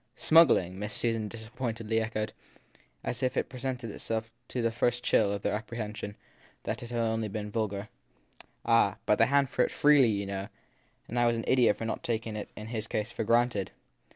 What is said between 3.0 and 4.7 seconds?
as if it presented itself to